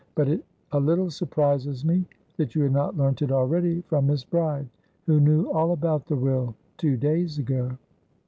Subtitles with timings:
[0.15, 2.07] But it a little surprises me
[2.37, 4.67] that you had not learnt it already from Miss Bride,
[5.05, 7.77] who knew all about the will two days ago."